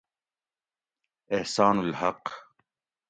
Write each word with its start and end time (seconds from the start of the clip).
احسان 1.31 1.79
الحق 1.79 2.27